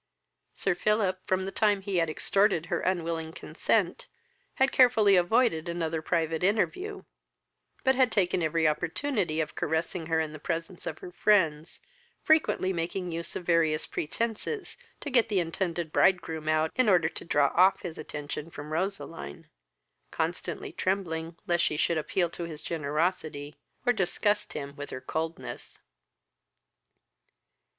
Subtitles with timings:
[0.55, 4.07] Sir Philip, from the time he had extorted her unwilling consent,
[4.55, 7.03] had carefully avoided another private interview,
[7.83, 11.79] but had taken every opportunity of caressing her in the presence of her friends,
[12.23, 17.23] frequently making use of various pretences to get the intended bridegroom out, in order to
[17.23, 19.49] draw off his attention from Roseline,
[20.09, 23.55] constantly trembling lest she should appeal to his generosity,
[23.85, 25.77] or disgust him with her coldness.